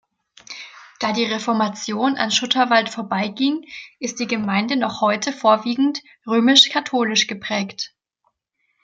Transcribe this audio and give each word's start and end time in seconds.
Da 0.99 1.11
die 1.13 1.25
Reformation 1.25 2.17
an 2.17 2.31
Schutterwald 2.31 2.89
vorbeiging, 2.89 3.67
ist 3.99 4.19
die 4.19 4.25
Gemeinde 4.25 4.75
noch 4.75 4.99
heute 5.01 5.31
vorwiegend 5.31 6.01
römisch-katholisch 6.25 7.27
geprägt. 7.27 7.93